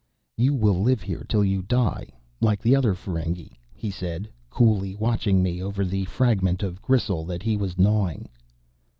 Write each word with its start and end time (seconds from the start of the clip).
"You 0.35 0.55
will 0.55 0.81
live 0.81 1.03
here 1.03 1.23
till 1.29 1.45
you 1.45 1.61
die 1.61 2.07
like 2.39 2.59
the 2.59 2.75
other 2.75 2.95
Feringhi," 2.95 3.51
he 3.71 3.91
said, 3.91 4.27
coolly, 4.49 4.95
watching 4.95 5.43
me 5.43 5.61
over 5.61 5.85
the 5.85 6.05
fragment 6.05 6.63
of 6.63 6.81
gristle 6.81 7.23
that 7.25 7.43
he 7.43 7.55
was 7.55 7.77
gnawing. 7.77 8.27